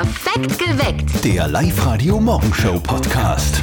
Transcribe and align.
Perfekt 0.00 0.58
geweckt. 0.58 1.24
Der 1.26 1.46
Live-Radio-Morgenshow-Podcast. 1.46 3.60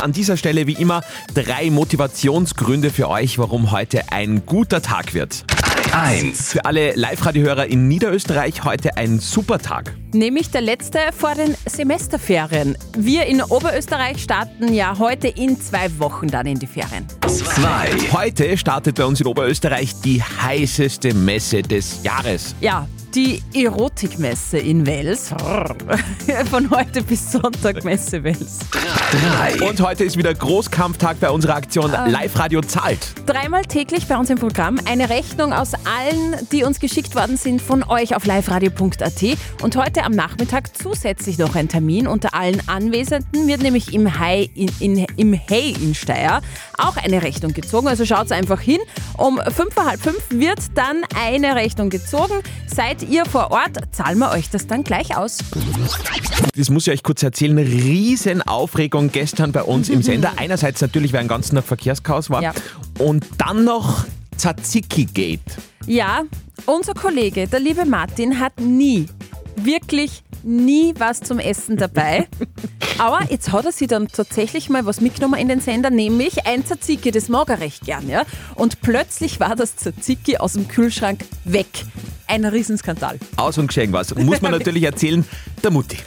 An 0.00 0.10
dieser 0.10 0.36
Stelle 0.36 0.66
wie 0.66 0.72
immer 0.72 1.04
drei 1.32 1.70
Motivationsgründe 1.70 2.90
für 2.90 3.08
euch, 3.08 3.38
warum 3.38 3.70
heute 3.70 4.10
ein 4.10 4.44
guter 4.46 4.82
Tag 4.82 5.14
wird. 5.14 5.44
1. 5.92 6.50
Für 6.50 6.64
alle 6.64 6.96
Live-Radio-Hörer 6.96 7.66
in 7.66 7.86
Niederösterreich 7.86 8.64
heute 8.64 8.96
ein 8.96 9.20
super 9.20 9.60
Tag. 9.60 9.94
Nämlich 10.12 10.50
der 10.50 10.62
letzte 10.62 10.98
vor 11.16 11.36
den 11.36 11.54
Semesterferien. 11.66 12.76
Wir 12.96 13.26
in 13.26 13.40
Oberösterreich 13.40 14.20
starten 14.20 14.74
ja 14.74 14.98
heute 14.98 15.28
in 15.28 15.60
zwei 15.60 15.88
Wochen 16.00 16.26
dann 16.26 16.48
in 16.48 16.58
die 16.58 16.66
Ferien. 16.66 17.06
2. 17.24 18.10
Heute 18.12 18.58
startet 18.58 18.96
bei 18.96 19.04
uns 19.04 19.20
in 19.20 19.28
Oberösterreich 19.28 20.00
die 20.00 20.20
heißeste 20.20 21.14
Messe 21.14 21.62
des 21.62 22.02
Jahres. 22.02 22.56
Ja, 22.60 22.88
die 23.14 23.42
Erotikmesse 23.54 24.58
in 24.58 24.86
Wels. 24.86 25.28
Von 26.50 26.70
heute 26.70 27.02
bis 27.02 27.32
Sonntag 27.32 27.84
Messe 27.84 28.22
Wels. 28.22 28.58
3. 29.58 29.68
Und 29.68 29.80
heute 29.80 30.04
ist 30.04 30.16
wieder 30.16 30.34
Großkampftag 30.34 31.18
bei 31.20 31.30
unserer 31.30 31.56
Aktion 31.56 31.90
Live-Radio 31.90 32.60
zahlt. 32.60 33.14
Dreimal 33.26 33.64
täglich 33.64 34.06
bei 34.06 34.16
uns 34.16 34.30
im 34.30 34.38
Programm 34.38 34.78
eine 34.84 35.08
Rechnung 35.08 35.52
aus 35.52 35.72
allen, 35.74 36.36
die 36.52 36.64
uns 36.64 36.80
geschickt 36.80 37.14
worden 37.14 37.36
sind 37.36 37.62
von 37.62 37.82
euch 37.82 38.14
auf 38.14 38.24
liveradio.at. 38.24 39.22
Und 39.62 39.76
heute 39.76 40.04
am 40.04 40.12
Nachmittag 40.12 40.76
zusätzlich 40.76 41.38
noch 41.38 41.54
ein 41.54 41.68
Termin 41.68 42.06
unter 42.06 42.34
allen 42.34 42.62
Anwesenden 42.68 43.48
wird 43.48 43.62
nämlich 43.62 43.94
im 43.94 44.18
Hai 44.18 44.50
in, 44.54 44.70
in, 44.80 45.06
im 45.16 45.32
Hey 45.32 45.74
in 45.80 45.94
Steyr 45.94 46.40
auch 46.76 46.96
eine 46.96 47.22
Rechnung 47.22 47.52
gezogen. 47.52 47.88
Also 47.88 48.04
schaut 48.04 48.30
einfach 48.32 48.60
hin. 48.60 48.80
Um 49.16 49.40
fünf 49.54 49.74
vor 49.74 49.86
halb 49.86 50.00
fünf 50.00 50.18
wird 50.30 50.60
dann 50.74 51.02
eine 51.14 51.54
Rechnung 51.56 51.90
gezogen. 51.90 52.34
Seid 52.66 53.02
ihr 53.08 53.24
vor 53.24 53.50
Ort, 53.50 53.78
zahlen 53.92 54.18
wir 54.18 54.30
euch 54.30 54.50
das 54.50 54.66
dann 54.66 54.84
gleich 54.84 55.16
aus. 55.16 55.38
Das 56.56 56.70
muss 56.70 56.86
ich 56.86 56.92
euch 56.92 57.02
kurz 57.02 57.22
erzählen. 57.22 57.56
Riesen 57.58 58.42
Aufregung 58.42 59.10
gestern 59.10 59.52
bei 59.52 59.62
uns 59.62 59.88
im 59.88 60.02
Sender. 60.02 60.32
Einerseits 60.36 60.80
natürlich, 60.80 61.12
weil 61.12 61.20
ein 61.20 61.28
ganzen 61.28 61.56
Tag 61.56 61.64
Verkehrschaos 61.64 62.30
war. 62.30 62.42
Ja. 62.42 62.52
Und 62.98 63.26
dann 63.38 63.64
noch 63.64 64.04
Tzatziki-Gate. 64.36 65.40
Ja, 65.86 66.22
unser 66.66 66.94
Kollege, 66.94 67.48
der 67.48 67.60
liebe 67.60 67.84
Martin, 67.84 68.38
hat 68.38 68.60
nie, 68.60 69.06
wirklich 69.56 70.22
nie 70.42 70.94
was 70.98 71.20
zum 71.20 71.38
Essen 71.38 71.76
dabei. 71.76 72.26
Aber 72.98 73.20
jetzt 73.30 73.52
hat 73.52 73.64
er 73.64 73.72
sich 73.72 73.88
dann 73.88 74.08
tatsächlich 74.08 74.68
mal 74.68 74.84
was 74.86 75.00
mitgenommen 75.00 75.40
in 75.40 75.48
den 75.48 75.60
Sender, 75.60 75.90
nämlich 75.90 76.46
ein 76.46 76.64
Tzatziki, 76.64 77.10
das 77.10 77.28
mag 77.28 77.48
er 77.48 77.60
recht 77.60 77.84
gern, 77.84 78.08
ja. 78.08 78.22
Und 78.54 78.80
plötzlich 78.80 79.40
war 79.40 79.54
das 79.54 79.76
Tzatziki 79.76 80.38
aus 80.38 80.54
dem 80.54 80.68
Kühlschrank 80.68 81.20
weg. 81.44 81.66
Ein 82.26 82.44
Riesenskandal. 82.44 83.18
Aus 83.36 83.58
und 83.58 83.68
geschehen 83.68 83.92
was. 83.92 84.14
Muss 84.14 84.42
man 84.42 84.52
natürlich 84.58 84.82
erzählen, 84.82 85.24
der 85.62 85.70
Mutti. 85.70 85.98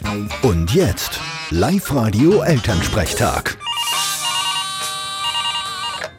Und 0.42 0.74
jetzt 0.74 1.18
Live-Radio-Elternsprechtag. 1.50 3.56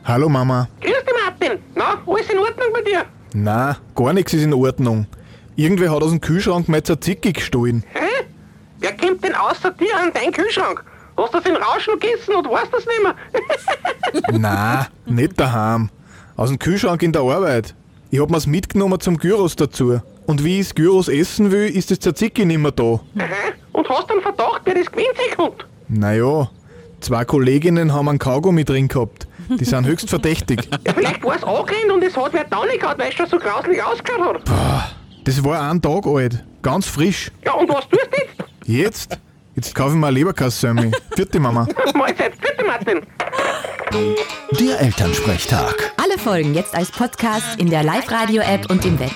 Hallo 0.05 0.27
Mama. 0.27 0.67
Grüß 0.81 0.91
dich, 0.91 1.13
Martin. 1.23 1.59
Na, 1.75 2.01
alles 2.05 2.29
in 2.29 2.37
Ordnung 2.39 2.67
bei 2.73 2.81
dir? 2.81 3.05
Na, 3.33 3.77
gar 3.95 4.11
nichts 4.11 4.33
ist 4.33 4.43
in 4.43 4.53
Ordnung. 4.53 5.07
Irgendwer 5.55 5.91
hat 5.91 6.01
aus 6.01 6.09
dem 6.09 6.19
Kühlschrank 6.19 6.67
mein 6.67 6.83
Tzatziki 6.83 7.31
gestohlen. 7.31 7.83
Außer 9.49 9.71
dir 9.71 9.97
an 9.97 10.13
deinen 10.13 10.31
Kühlschrank? 10.31 10.83
Hast 11.17 11.33
du 11.33 11.37
das 11.39 11.49
in 11.49 11.55
Rauschen 11.57 11.99
gegessen 11.99 12.35
und 12.35 12.49
weißt 12.49 12.71
das 12.73 12.85
nicht 12.85 13.03
mehr? 13.03 13.15
Na, 14.39 14.87
nicht 15.05 15.37
daheim. 15.39 15.89
Aus 16.37 16.49
dem 16.49 16.59
Kühlschrank 16.59 17.03
in 17.03 17.11
der 17.11 17.23
Arbeit. 17.23 17.75
Ich 18.09 18.19
hab 18.21 18.29
mir's 18.29 18.47
mitgenommen 18.47 18.99
zum 19.01 19.17
Gyros 19.17 19.55
dazu. 19.55 19.99
Und 20.25 20.43
wie 20.45 20.59
ich's 20.59 20.73
Gyros 20.73 21.09
essen 21.09 21.51
will, 21.51 21.67
ist 21.75 21.91
das 21.91 21.99
Tzatziki 21.99 22.45
nicht 22.45 22.57
mehr 22.59 22.71
da. 22.71 22.83
Aha. 22.83 23.01
Und 23.73 23.89
hast 23.89 24.09
einen 24.11 24.21
Verdacht, 24.21 24.61
wer 24.63 24.75
das 24.75 24.89
gewinnt 24.89 25.17
sich 25.17 25.35
kommt? 25.35 25.65
Naja, 25.89 26.49
zwei 27.01 27.25
Kolleginnen 27.25 27.93
haben 27.93 28.07
einen 28.07 28.19
Kaugummi 28.19 28.63
drin 28.63 28.87
gehabt. 28.87 29.27
Die 29.49 29.65
sind 29.65 29.85
höchst 29.85 30.09
verdächtig. 30.09 30.69
Ja, 30.85 30.93
vielleicht 30.93 31.23
war 31.23 31.35
es 31.35 31.43
angerannt 31.43 31.91
und 31.93 32.03
es 32.03 32.15
hat 32.15 32.31
wer 32.33 32.45
da 32.45 32.63
nicht 32.65 32.79
gehabt, 32.79 32.99
weil 32.99 33.09
es 33.09 33.15
schon 33.15 33.27
so 33.27 33.37
grauslich 33.37 33.83
ausgeschaut 33.83 34.49
hat. 34.49 34.95
Das 35.25 35.43
war 35.43 35.69
ein 35.69 35.81
Tag 35.81 36.07
alt. 36.07 36.43
Ganz 36.61 36.87
frisch. 36.87 37.29
Ja, 37.45 37.53
und 37.53 37.67
was 37.69 37.87
tust 37.89 38.07
du 38.09 38.17
jetzt? 38.17 38.43
Jetzt? 38.65 39.17
Jetzt 39.55 39.75
kaufe 39.75 39.91
ich 39.91 39.97
mir 39.97 40.07
eine 40.07 40.15
Leberkassemmel. 40.17 40.91
Vierte 41.15 41.39
Mama. 41.39 41.67
Mahlzeit. 41.95 42.33
Bitte, 42.39 42.65
Martin. 42.65 43.01
Der 44.59 44.79
Elternsprechtag. 44.81 45.93
Alle 46.01 46.17
Folgen 46.17 46.55
jetzt 46.55 46.73
als 46.75 46.89
Podcast 46.91 47.59
in 47.59 47.69
der 47.69 47.83
Live-Radio-App 47.83 48.69
und 48.71 48.83
im 48.85 48.99
Web. 48.99 49.11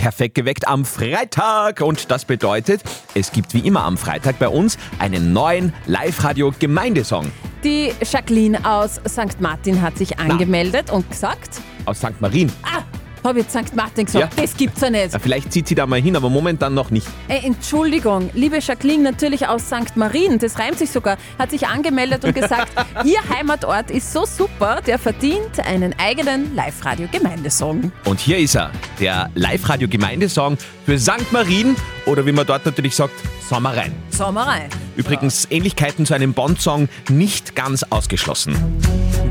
Perfekt 0.00 0.34
geweckt 0.34 0.66
am 0.66 0.84
Freitag. 0.86 1.82
Und 1.82 2.10
das 2.10 2.24
bedeutet, 2.24 2.82
es 3.14 3.30
gibt 3.32 3.52
wie 3.52 3.60
immer 3.60 3.84
am 3.84 3.98
Freitag 3.98 4.38
bei 4.38 4.48
uns 4.48 4.78
einen 4.98 5.32
neuen 5.34 5.74
Live-Radio-Gemeindesong 5.86 7.30
Die 7.64 7.92
Jacqueline 8.02 8.58
aus 8.64 9.00
St. 9.06 9.40
Martin 9.40 9.82
hat 9.82 9.98
sich 9.98 10.18
angemeldet 10.18 10.90
und 10.90 11.08
gesagt, 11.10 11.60
aus 11.84 11.98
St. 11.98 12.18
Marien. 12.20 12.50
ah, 12.62 12.82
hab 13.24 13.36
jetzt 13.36 13.50
St. 13.52 13.74
Martin 13.76 14.06
gesagt, 14.06 14.34
Ja. 14.36 14.42
das 14.42 14.56
gibt's 14.56 14.80
ja 14.80 14.90
nicht. 14.90 15.12
Ja, 15.12 15.18
Vielleicht 15.18 15.52
zieht 15.52 15.68
sie 15.68 15.74
da 15.74 15.86
mal 15.86 16.00
hin, 16.00 16.16
aber 16.16 16.30
momentan 16.30 16.74
noch 16.74 16.90
nicht. 16.90 17.06
Ey, 17.28 17.40
Entschuldigung, 17.44 18.30
liebe 18.34 18.58
Jacqueline, 18.60 19.02
natürlich 19.02 19.46
aus 19.46 19.66
St. 19.66 19.96
Marien, 19.96 20.38
das 20.38 20.58
reimt 20.58 20.78
sich 20.78 20.90
sogar, 20.90 21.16
hat 21.38 21.50
sich 21.50 21.66
angemeldet 21.66 22.24
und 22.24 22.34
gesagt, 22.34 22.68
ihr 23.04 23.18
Heimatort 23.34 23.90
ist 23.90 24.12
so 24.12 24.24
super, 24.24 24.80
der 24.86 24.98
verdient 24.98 25.60
einen 25.64 25.94
eigenen 25.98 26.54
Live-Radio-Gemeindesong. 26.54 27.92
Und 28.04 28.20
hier 28.20 28.38
ist 28.38 28.54
er, 28.56 28.70
der 28.98 29.30
Live-Radio-Gemeindesong 29.34 30.56
für 30.86 30.98
St. 30.98 31.30
Marien 31.32 31.76
oder 32.06 32.24
wie 32.26 32.32
man 32.32 32.46
dort 32.46 32.64
natürlich 32.66 32.94
sagt, 32.96 33.14
Sommerein. 33.48 33.92
Sommerei. 34.10 34.68
Übrigens 34.96 35.46
Ähnlichkeiten 35.50 36.06
zu 36.06 36.14
einem 36.14 36.32
Bond-Song 36.34 36.88
nicht 37.08 37.56
ganz 37.56 37.82
ausgeschlossen. 37.90 38.54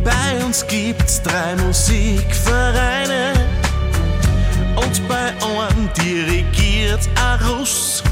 Bei 0.03 0.43
uns 0.45 0.65
gibt's 0.67 1.21
drei 1.23 1.55
Musikvereine 1.65 3.33
und 4.81 5.07
bei 5.07 5.33
einem 5.45 5.89
dirigiert 5.93 7.07
ein 7.15 7.47
Russ. 7.47 8.03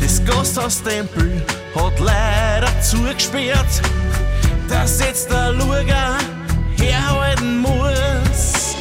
Das 0.00 0.24
Gasthaus 0.24 0.82
Tempel 0.82 1.42
hat 1.74 1.98
leider 1.98 2.80
zugesperrt, 2.80 3.82
dass 4.68 5.00
jetzt 5.00 5.30
der 5.30 5.52
Luger 5.52 6.18
herhalten 6.76 7.58
muss. 7.58 8.74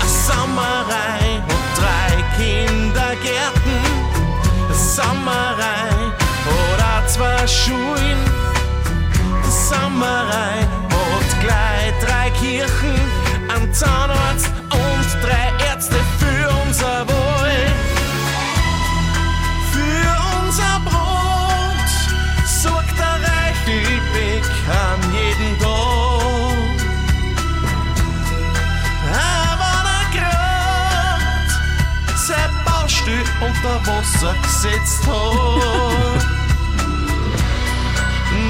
Eine 0.00 0.10
Sommerei 0.26 1.40
hat 1.48 1.78
drei 1.78 2.12
Kindergärten, 2.36 3.78
eine 4.66 4.74
Sommerei 4.74 5.90
hat 6.46 6.82
auch 6.82 7.06
zwei 7.06 7.46
Schulen. 7.46 8.18
Sommerei 9.68 10.66
hat 10.90 11.40
gleich 11.40 11.92
drei 12.04 12.30
Kirchen, 12.30 13.00
einen 13.54 13.72
Zahnarzt 13.72 14.50
Wasser 33.86 34.34
gesetzt 34.42 35.06
hat. 35.06 36.26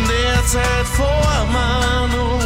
Derzeit 0.09 0.87
vor 0.97 1.47
Manu 1.53 2.39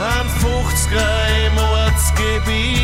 an 0.00 0.26
50er 0.40 1.46
im 1.46 1.58
Ortsgebiet. 1.58 2.79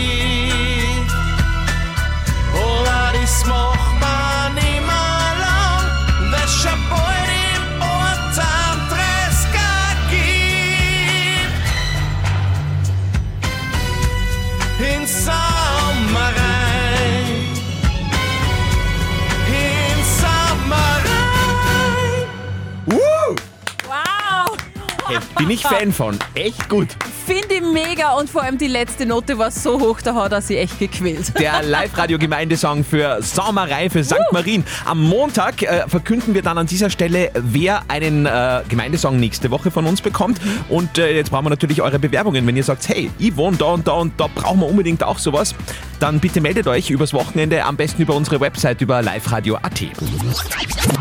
Bin 25.37 25.50
ich 25.50 25.62
Fan 25.62 25.93
von. 25.93 26.19
Echt 26.35 26.69
gut. 26.69 26.88
Finde 27.27 27.55
ich 27.55 27.62
mega 27.62 28.12
und 28.12 28.31
vor 28.31 28.43
allem 28.43 28.59
die 28.59 28.69
letzte 28.69 29.06
Note 29.06 29.37
war 29.38 29.50
so 29.50 29.79
hoch, 29.81 30.00
da 30.00 30.15
hat 30.15 30.33
er 30.33 30.41
sich 30.41 30.59
echt 30.59 30.79
gequält. 30.79 31.38
Der 31.38 31.62
Live-Radio-Gemeindesong 31.65 32.85
für 32.85 33.23
Sommerei 33.23 33.91
für 33.91 34.03
St. 34.05 34.15
Marien. 34.33 34.65
Am 34.85 35.03
Montag 35.03 35.62
äh, 35.62 35.88
verkünden 35.88 36.35
wir 36.35 36.43
dann 36.43 36.59
an 36.59 36.67
dieser 36.67 36.91
Stelle, 36.91 37.31
wer 37.35 37.83
einen 37.88 38.27
äh, 38.27 38.62
Gemeindesong 38.69 39.19
nächste 39.19 39.50
Woche 39.50 39.71
von 39.71 39.87
uns 39.87 40.00
bekommt. 40.00 40.41
Und 40.69 40.99
äh, 40.99 41.15
jetzt 41.15 41.31
brauchen 41.31 41.47
wir 41.47 41.50
natürlich 41.50 41.83
eure 41.83 41.99
Bewerbungen. 41.99 42.47
Wenn 42.47 42.56
ihr 42.56 42.65
sagt, 42.65 42.88
hey, 42.88 43.11
ich 43.19 43.37
wohne 43.37 43.56
da 43.56 43.67
und 43.67 43.87
da 43.87 43.93
und 43.93 44.19
da 44.19 44.29
brauchen 44.33 44.61
wir 44.61 44.67
unbedingt 44.67 45.03
auch 45.03 45.19
sowas, 45.19 45.55
dann 46.00 46.20
bitte 46.20 46.40
meldet 46.40 46.66
euch 46.66 46.90
übers 46.90 47.12
Wochenende, 47.12 47.64
am 47.64 47.76
besten 47.76 48.02
über 48.02 48.14
unsere 48.14 48.40
Website 48.40 48.81
über 48.81 49.02
liveradio.at. 49.02 49.82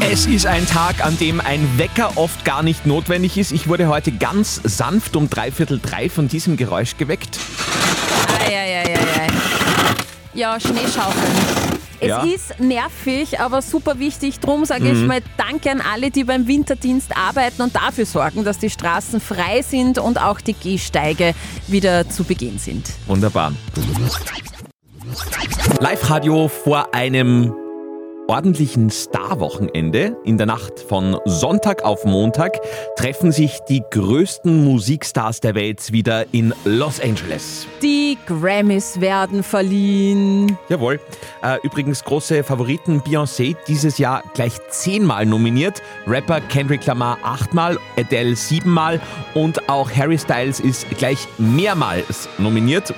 Es 0.10 0.26
ist 0.26 0.46
ein 0.46 0.66
Tag, 0.68 1.04
an 1.06 1.18
dem 1.18 1.42
ein 1.42 1.68
Wecker 1.78 2.12
oft 2.18 2.46
gar 2.46 2.64
nicht 2.64 2.86
notwendig 2.86 3.38
ist. 3.38 3.52
Ich 3.52 3.68
wurde 3.68 3.88
heute 3.88 4.12
ganz 4.12 4.62
sanft 4.64 5.16
um 5.16 5.30
dreiviertel 5.30 5.80
drei 5.80 6.10
von 6.10 6.28
diesem 6.28 6.58
Geräusch 6.58 6.98
geweckt. 6.98 7.38
Eieieiei. 8.48 9.28
Ja, 10.34 10.60
Schneeschaufeln. 10.60 11.66
Es 12.02 12.10
Ja. 12.10 12.24
ist 12.24 12.60
nervig, 12.60 13.40
aber 13.40 13.62
super 13.62 14.00
wichtig. 14.00 14.40
Drum 14.42 14.66
sage 14.66 14.92
ich 14.92 15.00
mal 15.08 15.22
Danke 15.38 15.72
an 15.72 15.82
alle, 15.82 16.12
die 16.12 16.26
beim 16.26 16.46
Winterdienst 16.46 17.16
arbeiten 17.16 17.62
und 17.62 17.74
dafür 17.76 18.06
sorgen, 18.06 18.44
dass 18.44 18.60
die 18.60 18.70
Straßen 18.70 19.22
frei 19.22 19.62
sind 19.62 19.98
und 19.98 20.22
auch 20.22 20.42
die 20.42 20.54
Gehsteige 20.54 21.34
wieder 21.68 22.08
zu 22.10 22.26
begehen 22.26 22.60
sind. 22.60 22.90
Wunderbar. 23.08 23.54
Live-Radio 25.88 26.48
vor 26.48 26.96
einem 26.96 27.54
ordentlichen 28.28 28.90
Star-Wochenende. 28.90 30.16
In 30.24 30.38
der 30.38 30.48
Nacht 30.48 30.80
von 30.80 31.18
Sonntag 31.26 31.84
auf 31.84 32.06
Montag 32.06 32.60
treffen 32.98 33.32
sich 33.32 33.60
die 33.70 33.84
größten 33.92 34.64
Musikstars 34.64 35.42
der 35.42 35.54
Welt 35.56 35.92
wieder 35.92 36.26
in 36.34 36.54
Los 36.64 37.00
Angeles. 37.00 37.68
Die 37.84 38.18
Grammys 38.26 39.00
werden 39.00 39.44
verliehen. 39.44 40.58
Jawohl. 40.70 41.00
Äh, 41.44 41.58
übrigens 41.64 42.04
große 42.04 42.44
Favoriten 42.44 43.02
Beyoncé 43.02 43.56
dieses 43.68 43.98
Jahr 43.98 44.24
gleich 44.34 44.54
zehnmal 44.70 45.26
nominiert. 45.26 45.82
Rapper 46.08 46.42
Kendrick 46.42 46.86
Lamar 46.86 47.18
achtmal, 47.24 47.78
Adele 47.98 48.36
siebenmal 48.36 49.00
und 49.36 49.70
auch 49.70 49.92
Harry 49.92 50.18
Styles 50.18 50.60
ist 50.60 50.90
gleich 50.98 51.28
mehrmals 51.38 52.28
nominiert. 52.40 52.94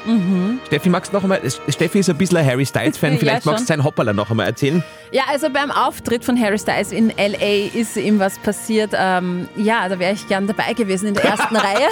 Steffi, 0.68 0.90
magst 0.90 1.12
du 1.12 1.18
noch 1.18 1.24
einmal? 1.24 1.42
Steffi 1.70 2.00
ist 2.00 2.10
ein 2.10 2.18
bisschen 2.18 2.38
ein 2.38 2.46
Harry 2.46 2.66
Styles-Fan. 2.66 3.08
Ja, 3.18 3.20
Vielleicht 3.20 3.46
magst 3.46 3.60
schon. 3.60 3.66
du 3.66 3.74
sein 3.74 3.84
Hoppala 3.84 4.14
noch 4.14 4.30
einmal 4.30 4.46
erzählen. 4.48 4.84
Ja, 5.18 5.24
also 5.30 5.50
beim 5.50 5.72
Auftritt 5.72 6.24
von 6.24 6.40
Harry 6.40 6.60
Styles 6.60 6.92
in 6.92 7.10
L.A. 7.18 7.76
ist 7.76 7.98
ihm 7.98 8.20
was 8.20 8.38
passiert. 8.38 8.92
Ähm, 8.94 9.50
ja, 9.56 9.90
da 9.90 9.98
wäre 9.98 10.14
ich 10.14 10.28
gern 10.28 10.46
dabei 10.46 10.74
gewesen 10.74 11.08
in 11.08 11.14
der 11.16 11.24
ersten 11.24 11.56
Reihe, 11.56 11.88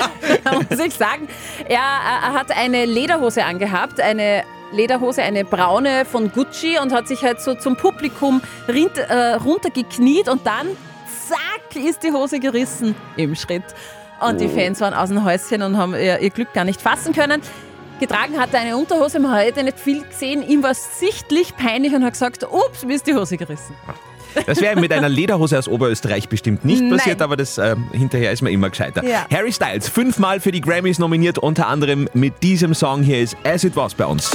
muss 0.69 0.79
ich 0.79 0.93
sagen. 0.93 1.27
Er, 1.67 1.79
er 1.79 2.33
hat 2.33 2.55
eine 2.55 2.85
Lederhose 2.85 3.43
angehabt, 3.43 3.99
eine 3.99 4.43
Lederhose, 4.71 5.23
eine 5.23 5.43
braune 5.43 6.05
von 6.05 6.31
Gucci 6.31 6.77
und 6.79 6.93
hat 6.93 7.07
sich 7.07 7.23
halt 7.23 7.41
so 7.41 7.55
zum 7.55 7.77
Publikum 7.77 8.41
rint, 8.67 8.95
äh, 8.99 9.33
runtergekniet 9.43 10.29
und 10.29 10.45
dann, 10.45 10.67
zack, 11.27 11.83
ist 11.83 12.03
die 12.03 12.11
Hose 12.11 12.39
gerissen 12.39 12.93
im 13.17 13.33
Schritt. 13.33 13.63
Und 14.21 14.39
die 14.39 14.47
Fans 14.47 14.81
waren 14.81 14.93
aus 14.93 15.09
dem 15.09 15.25
Häuschen 15.25 15.63
und 15.63 15.77
haben 15.77 15.95
ihr, 15.95 16.19
ihr 16.19 16.29
Glück 16.29 16.53
gar 16.53 16.63
nicht 16.63 16.79
fassen 16.79 17.11
können. 17.11 17.41
Getragen 17.99 18.37
hat 18.37 18.53
er 18.53 18.59
eine 18.61 18.77
Unterhose, 18.77 19.19
man 19.19 19.31
hat 19.31 19.55
nicht 19.55 19.79
viel 19.79 20.03
gesehen. 20.03 20.47
Ihm 20.47 20.63
war 20.63 20.71
es 20.71 20.99
sichtlich 20.99 21.55
peinlich 21.55 21.93
und 21.93 22.03
hat 22.03 22.13
gesagt, 22.13 22.43
ups, 22.43 22.83
mir 22.83 22.95
ist 22.95 23.07
die 23.07 23.13
Hose 23.13 23.37
gerissen. 23.37 23.73
Das 24.45 24.59
wäre 24.59 24.77
mit 24.77 24.91
einer 24.91 25.07
Lederhose 25.07 25.57
aus 25.57 25.69
Oberösterreich 25.69 26.27
bestimmt 26.27 26.65
nicht 26.65 26.81
Nein. 26.81 26.97
passiert, 26.97 27.21
aber 27.21 27.37
das 27.37 27.57
ähm, 27.57 27.85
hinterher 27.93 28.33
ist 28.33 28.41
man 28.41 28.51
immer 28.51 28.69
gescheiter. 28.69 29.01
Ja. 29.05 29.25
Harry 29.31 29.53
Styles, 29.53 29.87
fünfmal 29.87 30.41
für 30.41 30.51
die 30.51 30.59
Grammys 30.59 30.99
nominiert, 30.99 31.37
unter 31.37 31.67
anderem 31.67 32.09
mit 32.13 32.43
diesem 32.43 32.73
Song 32.73 33.01
hier 33.01 33.21
ist 33.21 33.37
As 33.45 33.63
It 33.63 33.77
Was 33.77 33.93
bei 33.93 34.05
uns. 34.05 34.31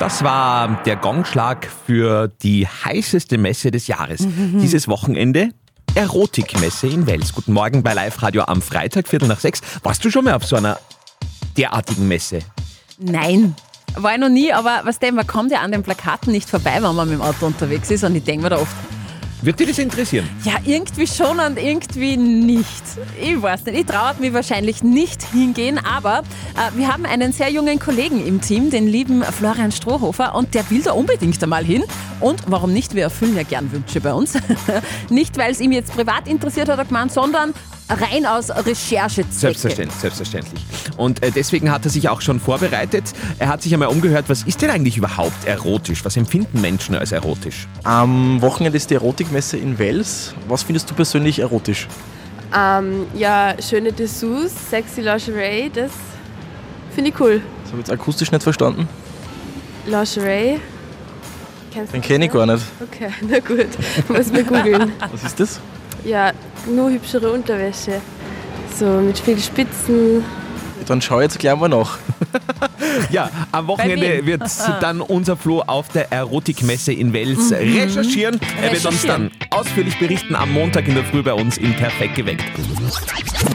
Das 0.00 0.24
war 0.24 0.82
der 0.84 0.96
Gongschlag 0.96 1.68
für 1.86 2.32
die 2.42 2.66
heißeste 2.66 3.38
Messe 3.38 3.70
des 3.70 3.86
Jahres. 3.86 4.26
Dieses 4.26 4.88
Wochenende 4.88 5.50
Erotikmesse 5.94 6.86
in 6.86 7.06
Wels. 7.06 7.34
Guten 7.34 7.52
Morgen 7.52 7.82
bei 7.82 7.92
Live 7.92 8.22
Radio 8.22 8.42
am 8.44 8.62
Freitag, 8.62 9.06
Viertel 9.06 9.28
nach 9.28 9.40
sechs. 9.40 9.60
Warst 9.82 10.02
du 10.04 10.10
schon 10.10 10.24
mal 10.24 10.34
auf 10.34 10.44
so 10.44 10.56
einer 10.56 10.78
derartigen 11.56 12.08
Messe? 12.08 12.40
Nein, 12.98 13.54
war 13.96 14.14
ich 14.14 14.20
noch 14.20 14.28
nie, 14.28 14.52
aber 14.52 14.80
was 14.84 14.98
denn, 14.98 15.14
man 15.14 15.26
kommt 15.26 15.50
ja 15.50 15.60
an 15.60 15.72
den 15.72 15.82
Plakaten 15.82 16.32
nicht 16.32 16.48
vorbei, 16.48 16.74
wenn 16.80 16.94
man 16.94 17.08
mit 17.08 17.18
dem 17.18 17.22
Auto 17.22 17.46
unterwegs 17.46 17.90
ist 17.90 18.04
und 18.04 18.14
ich 18.16 18.24
denke 18.24 18.44
mir 18.44 18.50
da 18.50 18.56
oft, 18.58 18.74
Wird 19.42 19.58
dir 19.58 19.66
das 19.66 19.78
interessieren? 19.78 20.28
ja, 20.44 20.52
irgendwie 20.64 21.06
schon 21.06 21.40
und 21.40 21.58
irgendwie 21.58 22.16
nicht. 22.16 22.82
Ich 23.20 23.42
weiß 23.42 23.64
nicht, 23.66 23.80
ich 23.80 23.86
traue 23.86 24.14
mich 24.20 24.32
wahrscheinlich 24.32 24.82
nicht 24.84 25.22
hingehen, 25.24 25.78
aber 25.84 26.20
äh, 26.20 26.76
wir 26.78 26.86
haben 26.92 27.04
einen 27.04 27.32
sehr 27.32 27.50
jungen 27.50 27.78
Kollegen 27.80 28.24
im 28.24 28.40
Team, 28.40 28.70
den 28.70 28.86
lieben 28.86 29.22
Florian 29.24 29.72
Strohhofer 29.72 30.34
und 30.36 30.54
der 30.54 30.70
will 30.70 30.82
da 30.82 30.92
unbedingt 30.92 31.42
einmal 31.42 31.64
hin. 31.64 31.82
Und 32.20 32.40
warum 32.46 32.72
nicht, 32.72 32.94
wir 32.94 33.02
erfüllen 33.02 33.34
ja 33.36 33.42
gern 33.42 33.72
Wünsche 33.72 34.00
bei 34.00 34.14
uns. 34.14 34.34
nicht, 35.10 35.36
weil 35.36 35.50
es 35.50 35.60
ihm 35.60 35.72
jetzt 35.72 35.92
privat 35.92 36.28
interessiert 36.28 36.68
hat, 36.68 36.78
er 36.78 36.84
gemeint, 36.84 37.12
sondern 37.12 37.52
rein 37.88 38.26
aus 38.26 38.50
Recherchezwecke. 38.50 39.32
Selbstverständlich, 39.32 40.00
selbstverständlich. 40.00 40.62
Und 40.96 41.22
äh, 41.22 41.30
deswegen 41.30 41.70
hat 41.70 41.84
er 41.84 41.90
sich 41.90 42.08
auch 42.08 42.20
schon 42.20 42.40
vorbereitet. 42.40 43.04
Er 43.38 43.48
hat 43.48 43.62
sich 43.62 43.72
einmal 43.72 43.88
umgehört, 43.88 44.26
was 44.28 44.42
ist 44.44 44.62
denn 44.62 44.70
eigentlich 44.70 44.96
überhaupt 44.96 45.44
erotisch? 45.46 46.04
Was 46.04 46.16
empfinden 46.16 46.60
Menschen 46.60 46.94
als 46.94 47.12
erotisch? 47.12 47.66
Am 47.84 48.40
Wochenende 48.42 48.76
ist 48.76 48.90
die 48.90 48.94
Erotikmesse 48.94 49.56
in 49.56 49.78
Wels. 49.78 50.34
Was 50.48 50.62
findest 50.62 50.90
du 50.90 50.94
persönlich 50.94 51.38
erotisch? 51.40 51.88
Ähm, 52.56 53.06
ja, 53.14 53.54
schöne 53.60 53.92
Dessous, 53.92 54.52
sexy 54.70 55.00
Lingerie, 55.00 55.70
das 55.74 55.92
finde 56.94 57.10
ich 57.10 57.20
cool. 57.20 57.40
Das 57.62 57.72
habe 57.72 57.80
ich 57.80 57.88
jetzt 57.88 57.90
akustisch 57.90 58.30
nicht 58.30 58.42
verstanden. 58.42 58.88
Lingerie. 59.86 60.60
Kennst 61.72 61.92
du 61.92 61.96
Den 61.96 62.02
kenne 62.02 62.26
ich 62.26 62.32
gar 62.32 62.44
nicht. 62.44 62.62
Okay, 62.82 63.10
na 63.28 63.38
gut. 63.38 63.68
Muss 64.08 64.30
mir 64.30 64.44
googeln. 64.44 64.92
Was 65.10 65.24
ist 65.24 65.40
das? 65.40 65.60
Ja, 66.04 66.32
nur 66.66 66.90
hübschere 66.90 67.30
Unterwäsche. 67.30 68.00
So 68.78 68.86
mit 68.86 69.18
viel 69.18 69.38
Spitzen. 69.38 70.24
Dann 70.86 71.00
schau 71.00 71.20
jetzt 71.20 71.38
gleich 71.38 71.56
mal 71.56 71.68
nach. 71.68 71.98
Ja, 73.10 73.30
am 73.52 73.68
Wochenende 73.68 74.26
wird 74.26 74.42
dann 74.80 75.00
unser 75.00 75.36
Flo 75.36 75.62
auf 75.66 75.88
der 75.88 76.12
Erotikmesse 76.12 76.92
in 76.92 77.12
Wels 77.12 77.50
recherchieren. 77.52 78.38
Er 78.60 78.72
wird 78.72 78.84
uns 78.84 79.02
dann 79.02 79.30
ausführlich 79.50 79.98
berichten 79.98 80.34
am 80.34 80.52
Montag 80.52 80.88
in 80.88 80.94
der 80.94 81.04
Früh 81.04 81.22
bei 81.22 81.32
uns 81.32 81.58
in 81.58 81.74
Perfekt 81.74 82.16
geweckt. 82.16 82.44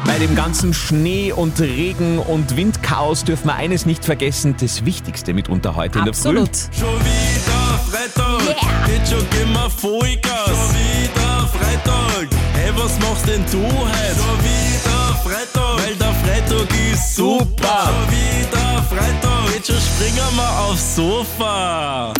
Bei 0.05 0.17
dem 0.19 0.35
ganzen 0.35 0.73
Schnee 0.73 1.31
und 1.31 1.59
Regen 1.59 2.19
und 2.19 2.55
Windchaos 2.55 3.23
dürfen 3.23 3.47
wir 3.47 3.55
eines 3.55 3.85
nicht 3.85 4.05
vergessen, 4.05 4.55
das 4.59 4.85
Wichtigste 4.85 5.33
mitunter 5.33 5.75
heute 5.75 5.99
in 5.99 6.05
der 6.05 6.13
Früh. 6.13 6.39
Absolut. 6.39 6.57
Schon 6.71 6.99
wieder 6.99 7.79
Freitag, 7.91 8.87
geht 8.87 9.07
schon 9.07 9.41
immer 9.43 9.69
Vollgas. 9.69 10.45
Schon 10.45 10.75
wieder 10.75 11.26
Freitag, 11.47 12.27
hey, 12.53 12.71
was 12.75 12.99
machst 12.99 13.27
denn 13.27 13.43
du 13.51 13.63
heute? 13.63 14.15
Schon 14.15 14.39
wieder 14.43 15.15
Freitag, 15.23 15.85
weil 15.85 15.95
der 15.95 16.13
Freitag 16.13 16.93
ist 16.93 17.15
super. 17.15 17.89
Schon 17.89 18.11
wieder 18.11 18.83
Freitag, 18.83 19.55
jetzt 19.55 19.67
schon 19.67 19.77
springen 19.77 20.35
wir 20.35 20.59
aufs 20.59 20.95
Sofa. 20.95 22.13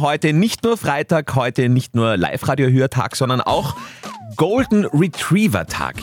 Heute 0.00 0.32
nicht 0.32 0.64
nur 0.64 0.76
Freitag, 0.76 1.34
heute 1.34 1.68
nicht 1.68 1.94
nur 1.94 2.16
Live-Radio-Hörtag, 2.16 3.16
sondern 3.16 3.40
auch 3.40 3.76
Golden 4.36 4.84
Retriever-Tag. 4.86 5.96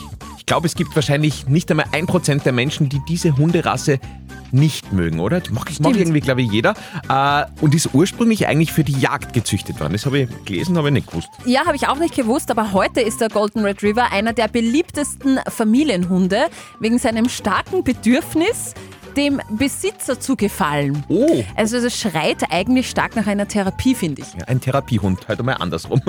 Ich 0.44 0.46
glaube, 0.46 0.66
es 0.66 0.74
gibt 0.74 0.94
wahrscheinlich 0.94 1.48
nicht 1.48 1.70
einmal 1.70 1.86
ein 1.92 2.06
Prozent 2.06 2.44
der 2.44 2.52
Menschen, 2.52 2.90
die 2.90 3.00
diese 3.08 3.34
Hunderasse 3.38 3.98
nicht 4.52 4.92
mögen, 4.92 5.20
oder? 5.20 5.40
Die 5.40 5.50
mag, 5.50 5.70
mag 5.80 5.96
irgendwie, 5.96 6.20
glaube 6.20 6.42
ich, 6.42 6.52
jeder. 6.52 6.74
Äh, 7.08 7.46
und 7.62 7.74
ist 7.74 7.94
ursprünglich 7.94 8.46
eigentlich 8.46 8.70
für 8.70 8.84
die 8.84 8.92
Jagd 8.92 9.32
gezüchtet 9.32 9.80
worden. 9.80 9.94
Das 9.94 10.04
habe 10.04 10.18
ich 10.18 10.44
gelesen, 10.44 10.76
habe 10.76 10.88
ich 10.88 10.92
nicht 10.92 11.06
gewusst. 11.08 11.30
Ja, 11.46 11.64
habe 11.64 11.76
ich 11.76 11.88
auch 11.88 11.98
nicht 11.98 12.14
gewusst, 12.14 12.50
aber 12.50 12.72
heute 12.74 13.00
ist 13.00 13.22
der 13.22 13.30
Golden 13.30 13.60
Retriever 13.60 14.12
einer 14.12 14.34
der 14.34 14.48
beliebtesten 14.48 15.40
Familienhunde 15.48 16.48
wegen 16.78 16.98
seinem 16.98 17.30
starken 17.30 17.82
Bedürfnis, 17.82 18.74
dem 19.16 19.40
Besitzer 19.48 20.18
zu 20.18 20.36
gefallen. 20.36 21.04
Oh. 21.08 21.42
Also 21.56 21.76
es 21.76 21.98
schreit 21.98 22.44
eigentlich 22.50 22.90
stark 22.90 23.16
nach 23.16 23.26
einer 23.26 23.48
Therapie, 23.48 23.94
finde 23.94 24.22
ich. 24.22 24.34
Ja, 24.38 24.46
ein 24.46 24.60
Therapiehund, 24.60 25.28
halt 25.28 25.38
einmal 25.38 25.56
andersrum. 25.58 26.00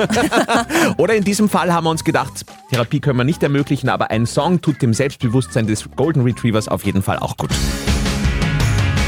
Oder 0.97 1.15
in 1.15 1.23
diesem 1.23 1.49
Fall 1.49 1.73
haben 1.73 1.85
wir 1.85 1.91
uns 1.91 2.03
gedacht, 2.03 2.45
Therapie 2.69 2.99
können 2.99 3.17
wir 3.17 3.23
nicht 3.23 3.43
ermöglichen, 3.43 3.89
aber 3.89 4.11
ein 4.11 4.25
Song 4.25 4.61
tut 4.61 4.81
dem 4.81 4.93
Selbstbewusstsein 4.93 5.67
des 5.67 5.89
Golden 5.95 6.21
Retrievers 6.21 6.67
auf 6.67 6.85
jeden 6.85 7.01
Fall 7.01 7.19
auch 7.19 7.37
gut. 7.37 7.51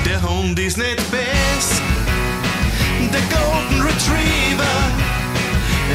Der 0.05 0.21
Hund 0.21 0.57
ist 0.59 0.77
nicht 0.77 1.11
best, 1.11 1.81
der 3.11 3.21
Golden 3.37 3.81
Retriever. 3.81 4.63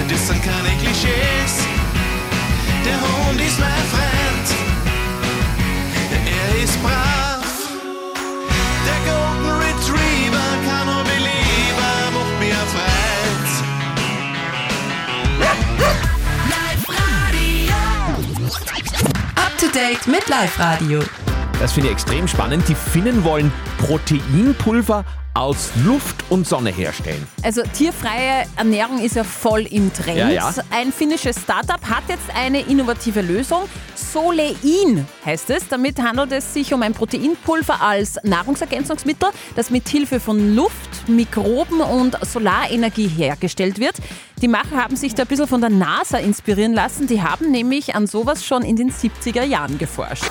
Das 0.08 0.28
sind 0.28 0.42
keine 0.42 0.68
Klischees. 0.78 1.66
Der 2.84 3.00
Hund 3.00 3.40
ist 3.40 3.58
mein 3.60 3.70
Freund, 3.90 4.21
Up 19.82 19.88
to 19.88 19.94
date 19.94 20.06
mit 20.06 20.28
Live 20.28 20.58
Radio. 20.58 21.00
Das 21.58 21.72
finde 21.72 21.88
ich 21.88 21.94
extrem 21.94 22.28
spannend. 22.28 22.68
Die 22.68 22.74
Finnen 22.74 23.24
wollen 23.24 23.52
Proteinpulver 23.78 25.04
aus 25.34 25.70
Luft 25.84 26.24
und 26.30 26.46
Sonne 26.46 26.70
herstellen. 26.70 27.26
Also 27.42 27.62
tierfreie 27.62 28.44
Ernährung 28.56 29.00
ist 29.00 29.16
ja 29.16 29.24
voll 29.24 29.62
im 29.62 29.92
Trend. 29.92 30.18
Ja, 30.18 30.28
ja. 30.28 30.54
Ein 30.70 30.92
finnisches 30.92 31.40
Startup 31.40 31.82
hat 31.88 32.04
jetzt 32.08 32.28
eine 32.34 32.60
innovative 32.60 33.22
Lösung. 33.22 33.62
Solein 33.94 35.06
heißt 35.24 35.50
es. 35.50 35.68
Damit 35.68 36.00
handelt 36.02 36.32
es 36.32 36.52
sich 36.52 36.74
um 36.74 36.82
ein 36.82 36.92
Proteinpulver 36.92 37.80
als 37.80 38.18
Nahrungsergänzungsmittel, 38.22 39.30
das 39.56 39.70
mit 39.70 39.88
Hilfe 39.88 40.20
von 40.20 40.54
Luft, 40.54 41.08
Mikroben 41.08 41.80
und 41.80 42.16
Solarenergie 42.24 43.08
hergestellt 43.08 43.78
wird. 43.78 43.96
Die 44.42 44.48
Macher 44.48 44.76
haben 44.76 44.96
sich 44.96 45.14
da 45.14 45.22
ein 45.22 45.28
bisschen 45.28 45.46
von 45.46 45.60
der 45.60 45.70
NASA 45.70 46.18
inspirieren 46.18 46.74
lassen. 46.74 47.06
Die 47.06 47.22
haben 47.22 47.50
nämlich 47.50 47.94
an 47.94 48.06
sowas 48.06 48.44
schon 48.44 48.62
in 48.62 48.76
den 48.76 48.90
70er 48.90 49.44
Jahren 49.44 49.78
geforscht. 49.78 50.30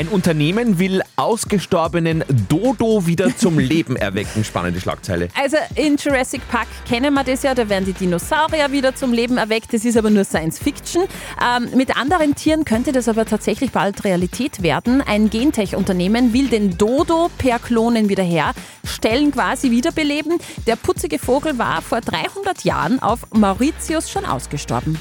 Ein 0.00 0.08
Unternehmen 0.08 0.78
will 0.78 1.02
ausgestorbenen 1.16 2.24
Dodo 2.48 3.06
wieder 3.06 3.36
zum 3.36 3.58
Leben 3.58 3.96
erwecken. 3.96 4.44
Spannende 4.44 4.80
Schlagzeile. 4.80 5.28
Also 5.38 5.58
in 5.74 5.98
Jurassic 5.98 6.40
Park 6.48 6.68
kennen 6.88 7.12
wir 7.12 7.22
das 7.22 7.42
ja, 7.42 7.54
da 7.54 7.68
werden 7.68 7.84
die 7.84 7.92
Dinosaurier 7.92 8.72
wieder 8.72 8.94
zum 8.94 9.12
Leben 9.12 9.36
erweckt. 9.36 9.74
Das 9.74 9.84
ist 9.84 9.98
aber 9.98 10.08
nur 10.08 10.24
Science 10.24 10.58
Fiction. 10.58 11.02
Ähm, 11.38 11.76
mit 11.76 11.98
anderen 11.98 12.34
Tieren 12.34 12.64
könnte 12.64 12.92
das 12.92 13.10
aber 13.10 13.26
tatsächlich 13.26 13.72
bald 13.72 14.02
Realität 14.02 14.62
werden. 14.62 15.02
Ein 15.02 15.28
Gentech-Unternehmen 15.28 16.32
will 16.32 16.48
den 16.48 16.78
Dodo 16.78 17.30
per 17.36 17.58
Klonen 17.58 18.08
wieder 18.08 18.24
herstellen, 18.24 19.32
quasi 19.32 19.70
wiederbeleben. 19.70 20.38
Der 20.66 20.76
putzige 20.76 21.18
Vogel 21.18 21.58
war 21.58 21.82
vor 21.82 22.00
300 22.00 22.64
Jahren 22.64 23.02
auf 23.02 23.26
Mauritius 23.34 24.10
schon 24.10 24.24
ausgestorben. 24.24 24.98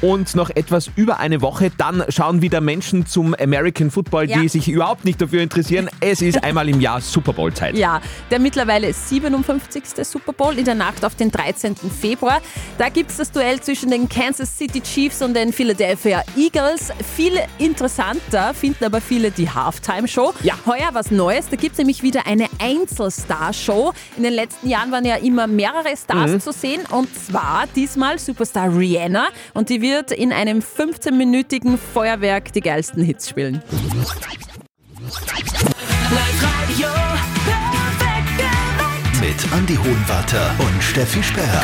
Und 0.00 0.34
noch 0.34 0.50
etwas 0.50 0.90
über 0.96 1.18
eine 1.20 1.40
Woche, 1.42 1.70
dann 1.76 2.04
schauen 2.08 2.42
wieder 2.42 2.60
Menschen 2.60 3.06
zum 3.06 3.34
American 3.34 3.90
Football, 3.90 4.28
Ja. 4.28 4.40
die 4.40 4.48
sich 4.48 4.68
überhaupt 4.68 5.04
nicht 5.04 5.20
dafür 5.20 5.42
interessieren. 5.42 5.88
Es 6.00 6.22
ist 6.22 6.42
einmal 6.44 6.68
im 6.68 6.80
Jahr 6.80 7.00
Super 7.00 7.32
Bowl 7.32 7.52
Zeit. 7.52 7.76
Ja, 7.76 8.00
der 8.30 8.38
mittlerweile 8.38 8.92
57. 8.92 9.82
Super 10.04 10.32
Bowl 10.32 10.58
in 10.58 10.64
der 10.64 10.74
Nacht 10.74 11.04
auf 11.04 11.14
den 11.14 11.30
13. 11.30 11.76
Februar. 12.00 12.40
Da 12.78 12.88
gibt 12.88 13.10
es 13.10 13.16
das 13.18 13.30
Duell 13.32 13.60
zwischen 13.60 13.90
den 13.90 14.08
Kansas 14.08 14.56
City 14.56 14.80
Chiefs 14.80 15.22
und 15.22 15.34
den 15.34 15.52
Philadelphia 15.52 16.22
Eagles. 16.36 16.90
Viel 17.16 17.38
interessanter 17.58 18.54
finden 18.54 18.84
aber 18.84 19.00
viele 19.00 19.30
die 19.30 19.48
Halftime-Show. 19.50 20.32
Ja. 20.42 20.54
Heuer 20.66 20.90
was 20.92 21.10
Neues, 21.10 21.48
da 21.48 21.56
gibt 21.56 21.72
es 21.72 21.78
nämlich 21.78 22.02
wieder 22.02 22.26
eine 22.26 22.46
Einzelstar-Show. 22.58 23.92
In 24.16 24.22
den 24.22 24.32
letzten 24.32 24.68
Jahren 24.68 24.90
waren 24.92 25.04
ja 25.04 25.16
immer 25.16 25.46
mehrere 25.46 25.96
Stars 25.96 26.42
zu 26.44 26.52
sehen 26.52 26.82
und 26.90 27.08
zwar 27.14 27.64
diesmal 27.74 28.18
Superstar 28.18 28.76
Rihanna 28.76 29.28
und 29.52 29.68
die 29.68 29.73
wird 29.80 30.12
in 30.12 30.32
einem 30.32 30.60
15-minütigen 30.60 31.78
Feuerwerk 31.78 32.52
die 32.52 32.60
geilsten 32.60 33.02
Hits 33.02 33.28
spielen. 33.28 33.62
Mit 39.20 39.52
Andy 39.52 39.76
Hohenwarter 39.76 40.54
und 40.58 40.82
Steffi 40.82 41.22
Speer. 41.22 41.62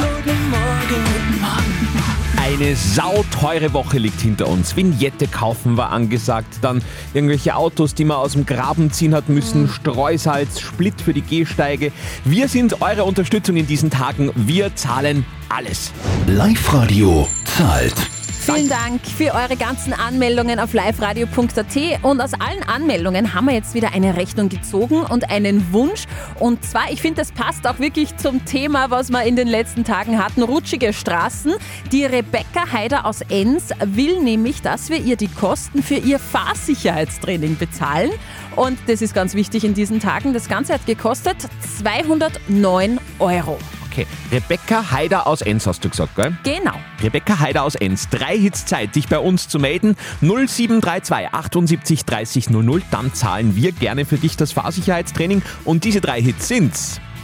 Eine 2.51 2.75
sauteure 2.75 3.73
Woche 3.75 3.99
liegt 3.99 4.21
hinter 4.23 4.49
uns. 4.49 4.75
Vignette 4.75 5.29
kaufen 5.29 5.77
war 5.77 5.91
angesagt, 5.91 6.59
dann 6.63 6.83
irgendwelche 7.15 7.55
Autos, 7.55 7.95
die 7.95 8.05
man 8.05 8.17
aus 8.17 8.33
dem 8.33 8.45
Graben 8.45 8.91
ziehen 8.91 9.15
hat 9.15 9.29
müssen, 9.29 9.69
Streusalz, 9.69 10.59
Split 10.59 11.01
für 11.01 11.15
die 11.15 11.23
Gehsteige. 11.23 11.93
Wir 12.25 12.49
sind 12.49 12.83
eure 12.83 13.05
Unterstützung 13.05 13.57
in 13.57 13.69
diesen 13.69 13.91
Tagen. 13.91 14.33
Wir 14.35 14.75
zahlen 14.75 15.25
alles. 15.49 15.93
Live-Radio 16.27 17.29
zahlt. 17.45 17.95
Vielen 18.43 18.69
Dank 18.71 19.07
für 19.07 19.35
eure 19.35 19.55
ganzen 19.55 19.93
Anmeldungen 19.93 20.59
auf 20.61 20.73
liveradio.at. 20.73 22.03
Und 22.03 22.21
aus 22.23 22.33
allen 22.33 22.63
Anmeldungen 22.67 23.35
haben 23.35 23.47
wir 23.47 23.55
jetzt 23.55 23.75
wieder 23.75 23.93
eine 23.93 24.17
Rechnung 24.17 24.49
gezogen 24.49 25.03
und 25.03 25.31
einen 25.31 25.73
Wunsch. 25.75 26.07
Und 26.39 26.65
zwar, 26.65 26.91
ich 26.91 27.03
finde, 27.03 27.21
das 27.21 27.33
passt 27.33 27.67
auch 27.67 27.79
wirklich 27.79 28.17
zum 28.17 28.45
Thema, 28.47 28.91
was 28.91 29.11
wir 29.11 29.25
in 29.25 29.37
den 29.37 29.47
letzten 29.47 29.85
Tagen 29.85 30.19
hatten: 30.19 30.43
rutschige 30.43 30.95
Straßen. 30.95 31.53
Die 31.93 32.07
Rebecca 32.07 32.73
Heider 32.73 33.05
aus 33.05 33.21
Enns 33.21 33.71
will 33.85 34.21
nämlich, 34.21 34.63
dass 34.63 34.89
wir 34.89 34.99
ihr 34.99 35.17
die 35.17 35.29
Kosten 35.29 35.83
für 35.83 35.97
ihr 35.97 36.19
Fahrsicherheitstraining 36.19 37.59
bezahlen. 37.59 38.11
Und 38.57 38.79
das 38.87 39.03
ist 39.03 39.15
ganz 39.15 39.35
wichtig 39.35 39.65
in 39.65 39.75
diesen 39.75 40.01
Tagen. 40.01 40.33
Das 40.33 40.49
Ganze 40.49 40.73
hat 40.73 40.87
gekostet 40.87 41.37
209 41.79 42.99
Euro. 43.19 43.59
Okay, 43.91 44.07
Rebecca 44.31 44.93
Haider 44.93 45.27
aus 45.27 45.43
Enns 45.43 45.67
hast 45.67 45.85
du 45.85 45.89
gesagt, 45.89 46.15
gell? 46.15 46.37
Genau. 46.45 46.75
Rebecca 47.03 47.41
Haider 47.41 47.65
aus 47.65 47.75
Enns. 47.75 48.09
Drei 48.09 48.39
Hits 48.39 48.65
Zeit, 48.65 48.95
dich 48.95 49.09
bei 49.09 49.19
uns 49.19 49.49
zu 49.49 49.59
melden. 49.59 49.97
0732 50.21 51.35
78 51.35 52.05
30 52.05 52.51
00. 52.51 52.83
Dann 52.91 53.13
zahlen 53.15 53.57
wir 53.57 53.73
gerne 53.73 54.05
für 54.05 54.19
dich 54.19 54.37
das 54.37 54.53
Fahrsicherheitstraining. 54.53 55.43
Und 55.65 55.85
diese 55.85 56.01
drei 56.01 56.23
Hits 56.23 56.47
sind 56.47 56.73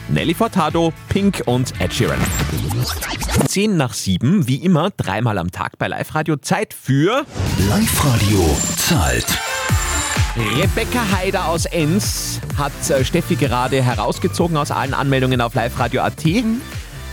Nelly 0.08 0.34
Furtado, 0.34 0.92
Pink 1.08 1.42
und 1.46 1.72
Ed 1.80 1.94
Sheeran. 1.94 2.18
10 3.46 3.76
nach 3.76 3.92
7, 3.92 4.48
wie 4.48 4.56
immer, 4.56 4.90
dreimal 4.90 5.38
am 5.38 5.50
Tag 5.50 5.78
bei 5.78 5.88
Live 5.88 6.14
Radio. 6.14 6.36
Zeit 6.36 6.74
für 6.74 7.24
Live-Radio 7.68 8.56
zahlt. 8.76 9.26
Rebecca 10.38 11.00
Haider 11.16 11.48
aus 11.48 11.64
Enns 11.64 12.42
hat 12.58 12.90
äh, 12.90 13.02
Steffi 13.06 13.36
gerade 13.36 13.82
herausgezogen 13.82 14.58
aus 14.58 14.70
allen 14.70 14.92
Anmeldungen 14.92 15.40
auf 15.40 15.54
liveradio.at 15.54 16.24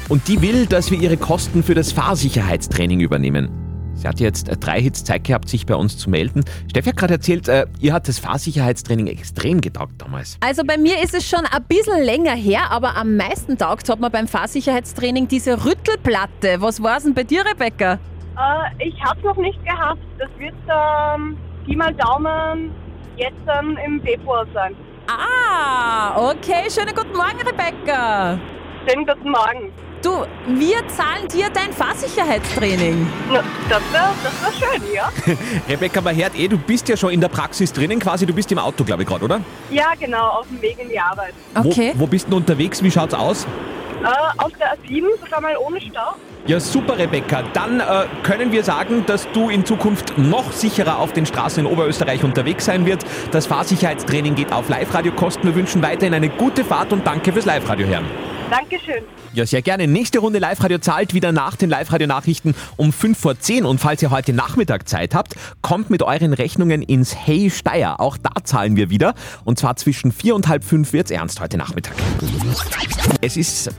und 0.09 0.27
die 0.27 0.41
will, 0.41 0.65
dass 0.65 0.91
wir 0.91 0.99
ihre 0.99 1.15
Kosten 1.15 1.63
für 1.63 1.73
das 1.73 1.93
Fahrsicherheitstraining 1.93 2.99
übernehmen. 2.99 3.49
Sie 3.95 4.09
hat 4.09 4.19
jetzt 4.19 4.49
äh, 4.49 4.57
drei 4.57 4.81
Hits 4.81 5.05
Zeit 5.05 5.23
gehabt, 5.23 5.47
sich 5.47 5.65
bei 5.65 5.75
uns 5.75 5.97
zu 5.97 6.09
melden. 6.09 6.43
Steffi 6.69 6.89
hat 6.89 6.97
gerade 6.97 7.13
erzählt, 7.13 7.47
äh, 7.47 7.65
ihr 7.79 7.93
hat 7.93 8.09
das 8.09 8.19
Fahrsicherheitstraining 8.19 9.07
extrem 9.07 9.61
getaugt 9.61 10.01
damals. 10.01 10.37
Also 10.41 10.65
bei 10.65 10.77
mir 10.77 11.01
ist 11.01 11.13
es 11.13 11.25
schon 11.25 11.45
ein 11.45 11.63
bisschen 11.63 12.03
länger 12.03 12.35
her, 12.35 12.71
aber 12.71 12.97
am 12.97 13.15
meisten 13.15 13.57
taugt 13.57 13.87
hat 13.87 14.01
man 14.01 14.11
beim 14.11 14.27
Fahrsicherheitstraining 14.27 15.29
diese 15.29 15.63
Rüttelplatte. 15.63 16.59
Was 16.59 16.83
war's 16.83 17.03
denn 17.03 17.13
bei 17.13 17.23
dir, 17.23 17.45
Rebecca? 17.45 17.93
Äh, 17.93 18.85
ich 18.85 19.01
habe 19.01 19.21
noch 19.21 19.37
nicht 19.37 19.63
gehabt. 19.63 20.01
Das 20.19 20.29
wird 20.37 20.55
ähm, 20.67 21.37
Pi 21.65 21.77
mal 21.77 21.93
Daumen 21.93 22.82
jetzt 23.17 23.35
ähm, 23.59 23.77
im 23.85 24.01
Februar 24.01 24.45
sein. 24.53 24.75
Ah, 25.07 26.29
okay. 26.29 26.69
Schönen 26.69 26.95
guten 26.95 27.15
Morgen, 27.15 27.39
Rebecca. 27.45 28.39
Schönen 28.87 29.05
guten 29.05 29.31
Morgen. 29.31 29.71
Du, 30.01 30.25
wir 30.47 30.85
zahlen 30.89 31.29
dir 31.29 31.49
dein 31.49 31.71
Fahrsicherheitstraining. 31.71 33.07
Na, 33.31 33.41
das 33.69 33.81
wäre 33.93 34.09
das 34.21 34.61
wär 34.61 34.69
schön, 34.69 34.93
ja? 34.93 35.09
Rebecca, 35.69 36.01
man 36.01 36.13
hört 36.13 36.37
eh, 36.37 36.49
du 36.49 36.57
bist 36.57 36.89
ja 36.89 36.97
schon 36.97 37.11
in 37.11 37.21
der 37.21 37.29
Praxis 37.29 37.71
drinnen 37.71 37.99
quasi, 37.99 38.25
du 38.25 38.33
bist 38.33 38.51
im 38.51 38.59
Auto, 38.59 38.83
glaube 38.83 39.03
ich, 39.03 39.07
gerade, 39.07 39.23
oder? 39.23 39.39
Ja, 39.69 39.93
genau, 39.97 40.27
auf 40.39 40.47
dem 40.47 40.61
Weg 40.61 40.77
in 40.79 40.89
die 40.89 40.99
Arbeit. 40.99 41.33
Okay. 41.55 41.93
Wo, 41.95 42.01
wo 42.01 42.07
bist 42.07 42.25
du 42.25 42.31
denn 42.31 42.39
unterwegs? 42.39 42.83
Wie 42.83 42.91
schaut's 42.91 43.13
aus? 43.13 43.47
Äh, 44.03 44.07
auf 44.43 44.51
der 44.59 44.73
A7 44.73 45.05
sogar 45.21 45.39
mal 45.39 45.55
ohne 45.55 45.79
Stau. 45.79 46.15
Ja, 46.45 46.59
super, 46.59 46.97
Rebecca. 46.97 47.41
Dann 47.53 47.79
äh, 47.79 47.83
können 48.21 48.51
wir 48.51 48.65
sagen, 48.65 49.05
dass 49.05 49.31
du 49.31 49.49
in 49.49 49.65
Zukunft 49.65 50.17
noch 50.17 50.51
sicherer 50.51 50.99
auf 50.99 51.13
den 51.13 51.25
Straßen 51.25 51.65
in 51.65 51.71
Oberösterreich 51.71 52.21
unterwegs 52.25 52.65
sein 52.65 52.85
wird. 52.85 53.05
Das 53.31 53.45
Fahrsicherheitstraining 53.45 54.35
geht 54.35 54.51
auf 54.51 54.67
Live-Radio-Kosten. 54.67 55.47
Wir 55.47 55.55
wünschen 55.55 55.81
weiterhin 55.81 56.13
eine 56.13 56.27
gute 56.27 56.65
Fahrt 56.65 56.91
und 56.91 57.07
danke 57.07 57.31
fürs 57.31 57.45
Live-Radio 57.45 57.87
hören. 57.87 58.05
Dankeschön. 58.49 59.03
Ja, 59.31 59.45
sehr 59.45 59.61
gerne. 59.61 59.87
Nächste 59.87 60.19
Runde 60.19 60.39
Live-Radio 60.39 60.79
zahlt 60.79 61.13
wieder 61.13 61.31
nach 61.31 61.55
den 61.55 61.69
Live-Radio-Nachrichten 61.69 62.55
um 62.75 62.91
5 62.91 63.17
vor 63.17 63.39
10. 63.39 63.63
Und 63.63 63.79
falls 63.79 64.01
ihr 64.01 64.11
heute 64.11 64.33
Nachmittag 64.33 64.89
Zeit 64.89 65.15
habt, 65.15 65.35
kommt 65.61 65.89
mit 65.89 66.03
euren 66.03 66.33
Rechnungen 66.33 66.81
ins 66.81 67.15
Hey 67.15 67.49
Steier. 67.51 68.01
Auch 68.01 68.17
da 68.17 68.31
zahlen 68.43 68.75
wir 68.75 68.89
wieder. 68.89 69.15
Und 69.45 69.59
zwar 69.59 69.77
zwischen 69.77 70.11
4 70.11 70.35
und 70.35 70.49
halb 70.49 70.65
5 70.65 70.91
wird's 70.91 71.09
ernst 71.09 71.39
heute 71.39 71.55
Nachmittag. 71.55 71.93
Es 73.21 73.37
ist 73.37 73.71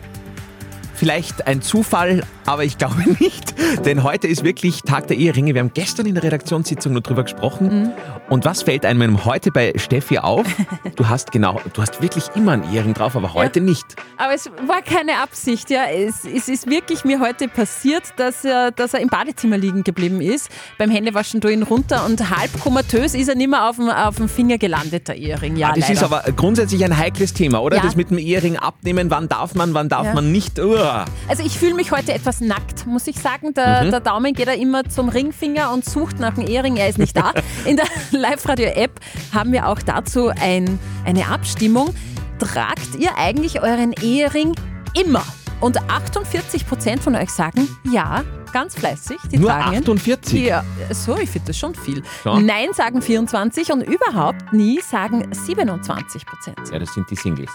vielleicht 0.94 1.46
ein 1.46 1.60
Zufall, 1.62 2.22
aber 2.46 2.64
ich 2.64 2.78
glaube 2.78 2.96
nicht. 3.20 3.54
Denn 3.84 4.02
heute 4.02 4.26
ist 4.28 4.44
wirklich 4.44 4.82
Tag 4.82 5.08
der 5.08 5.16
Eheringe. 5.16 5.54
Wir 5.54 5.60
haben 5.60 5.72
gestern 5.74 6.06
in 6.06 6.14
der 6.14 6.22
Redaktionssitzung 6.24 6.92
nur 6.92 7.02
drüber 7.02 7.22
gesprochen. 7.24 7.92
Und 8.30 8.44
was 8.44 8.62
fällt 8.62 8.86
einem 8.86 9.24
heute 9.24 9.50
bei 9.50 9.72
Steffi 9.76 10.18
auf? 10.18 10.46
Du 10.96 11.08
hast 11.08 11.32
genau, 11.32 11.60
du 11.72 11.82
hast 11.82 12.00
wirklich 12.02 12.24
immer 12.36 12.52
einen 12.52 12.72
Ehering 12.72 12.94
drauf, 12.94 13.16
aber 13.16 13.34
heute 13.34 13.60
nicht. 13.60 13.84
Aber 14.16 14.32
es 14.32 14.48
war 14.66 14.80
keine 14.80 15.18
Absicht, 15.18 15.70
ja. 15.70 15.86
Es, 15.86 16.24
es 16.24 16.48
ist 16.48 16.68
wirklich 16.70 17.04
mir 17.04 17.18
heute 17.18 17.48
passiert, 17.48 18.02
dass 18.16 18.44
er, 18.44 18.70
dass 18.70 18.94
er 18.94 19.00
im 19.00 19.08
Badezimmer 19.08 19.58
liegen 19.58 19.82
geblieben 19.82 20.20
ist. 20.20 20.50
Beim 20.78 20.90
Händewaschen 20.90 21.40
durch 21.40 21.54
ihn 21.54 21.64
runter 21.64 22.04
und 22.06 22.30
halb 22.30 22.60
komatös 22.60 23.14
ist 23.14 23.28
er 23.28 23.34
nicht 23.34 23.50
mehr 23.50 23.68
auf 23.68 23.76
dem, 23.76 23.88
auf 23.88 24.16
dem 24.16 24.28
Finger 24.28 24.56
gelandet, 24.58 25.08
der 25.08 25.16
Ehering. 25.16 25.56
Ja, 25.56 25.70
Ah, 25.70 25.72
das 25.74 25.90
ist 25.90 26.00
leider. 26.02 26.14
aber 26.16 26.32
grundsätzlich 26.32 26.84
ein 26.84 26.96
heikles 26.96 27.34
Thema, 27.34 27.60
oder? 27.60 27.78
Ja. 27.78 27.82
Das 27.82 27.96
mit 27.96 28.10
dem 28.10 28.18
Ehering 28.18 28.56
abnehmen, 28.56 29.10
wann 29.10 29.28
darf 29.28 29.54
man, 29.56 29.74
wann 29.74 29.88
darf 29.88 30.06
Ja. 30.06 30.14
man 30.14 30.30
nicht. 30.30 30.60
Uah. 30.84 31.04
Also 31.28 31.42
ich 31.42 31.58
fühle 31.58 31.74
mich 31.74 31.90
heute 31.92 32.12
etwas 32.12 32.40
nackt, 32.40 32.86
muss 32.86 33.06
ich 33.06 33.16
sagen. 33.18 33.54
Der, 33.54 33.84
Mhm. 33.84 33.90
der 33.90 34.00
Daumen 34.00 34.34
geht 34.34 34.48
da 34.48 34.52
immer 34.52 34.84
zum 34.84 35.08
Ringfinger 35.08 35.72
und 35.72 35.84
sucht 35.84 36.20
nach 36.20 36.34
dem 36.34 36.46
Ehering. 36.46 36.76
Er 36.76 36.88
ist 36.88 36.98
nicht 36.98 37.16
da. 37.16 37.32
In 37.64 37.76
der 37.76 37.86
Live-Radio-App 38.12 39.00
haben 39.32 39.52
wir 39.52 39.68
auch 39.68 39.80
dazu 39.80 40.28
ein, 40.28 40.78
eine 41.04 41.26
Abstimmung. 41.28 41.94
Tragt 42.38 42.96
ihr 42.98 43.16
eigentlich 43.16 43.62
euren 43.62 43.92
Ehering 44.02 44.54
immer? 45.00 45.24
Und 45.60 45.78
48% 45.82 47.00
von 47.00 47.14
euch 47.14 47.30
sagen 47.30 47.68
ja, 47.90 48.22
ganz 48.52 48.74
fleißig. 48.74 49.16
Die 49.32 49.38
Nur 49.38 49.50
tragen 49.50 49.72
ihn. 49.72 49.78
48? 49.78 50.44
Ja, 50.46 50.62
so, 50.90 51.16
ich 51.16 51.30
finde 51.30 51.48
das 51.48 51.56
schon 51.56 51.74
viel. 51.74 52.02
Ja. 52.24 52.38
Nein 52.38 52.68
sagen 52.74 53.00
24 53.00 53.72
und 53.72 53.82
überhaupt 53.82 54.52
nie 54.52 54.80
sagen 54.80 55.26
27 55.32 56.26
Prozent. 56.26 56.58
Ja, 56.70 56.78
das 56.78 56.92
sind 56.92 57.08
die 57.10 57.16
Singles. 57.16 57.50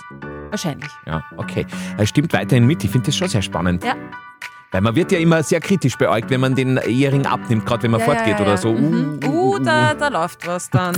Wahrscheinlich. 0.50 0.90
Ja, 1.06 1.24
okay. 1.38 1.66
Er 1.98 2.06
stimmt 2.06 2.34
weiterhin 2.34 2.66
mit. 2.66 2.84
Ich 2.84 2.90
finde 2.90 3.08
das 3.08 3.16
schon 3.16 3.28
sehr 3.28 3.42
spannend. 3.42 3.84
Ja. 3.84 3.96
Weil 4.72 4.82
man 4.82 4.96
wird 4.96 5.12
ja 5.12 5.18
immer 5.18 5.42
sehr 5.42 5.60
kritisch 5.62 5.98
beäugt, 5.98 6.30
wenn 6.30 6.42
man 6.42 6.54
den 6.54 6.78
Ehering 6.78 7.26
abnimmt, 7.26 7.66
gerade 7.66 7.84
wenn 7.84 7.92
man 7.92 8.02
Ja, 8.02 8.06
fortgeht 8.06 8.40
ja, 8.40 8.40
ja, 8.40 8.42
oder 8.46 8.58
so. 8.58 8.72
Mhm. 8.74 9.20
Uh, 9.26 9.58
da, 9.58 9.96
da 9.96 10.10
läuft 10.10 10.46
was 10.46 10.70
dann. 10.70 10.96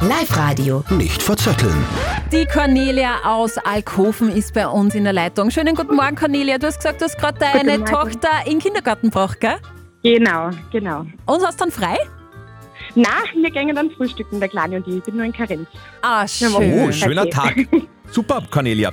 Live-Radio. 0.00 0.84
Nicht 0.90 1.22
verzetteln. 1.22 1.84
Die 2.32 2.46
Cornelia 2.46 3.16
aus 3.24 3.58
Alkoven 3.58 4.30
ist 4.30 4.54
bei 4.54 4.66
uns 4.66 4.94
in 4.94 5.04
der 5.04 5.12
Leitung. 5.12 5.50
Schönen 5.50 5.74
guten 5.74 5.96
Morgen, 5.96 6.14
Cornelia. 6.14 6.58
Du 6.58 6.68
hast 6.68 6.76
gesagt, 6.76 7.00
du 7.00 7.06
hast 7.06 7.18
gerade 7.18 7.38
deine. 7.38 7.84
Tochter 7.84 8.28
in 8.44 8.52
den 8.52 8.58
Kindergarten 8.60 9.08
gebracht, 9.08 9.40
gell? 9.40 9.56
Genau, 10.02 10.50
genau. 10.70 11.04
Und 11.26 11.44
hast 11.44 11.60
dann 11.60 11.72
frei? 11.72 11.96
Na, 12.94 13.08
wir 13.34 13.50
gehen 13.50 13.74
dann 13.74 13.90
frühstücken, 13.90 14.40
der 14.40 14.48
Kleine 14.48 14.76
und 14.76 14.86
ich. 14.86 14.96
Ich 14.96 15.02
bin 15.02 15.16
nur 15.16 15.26
in 15.26 15.32
Karenz. 15.32 15.68
Ah, 16.02 16.26
schön. 16.26 16.54
Oh, 16.54 16.90
schöner 16.92 17.28
Tag. 17.28 17.56
Super, 18.10 18.42
Cornelia. 18.50 18.92